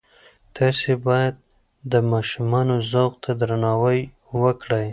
[0.57, 1.35] تاسې باید
[1.91, 3.99] د ماشومانو ذوق ته درناوی
[4.41, 4.87] وکړئ.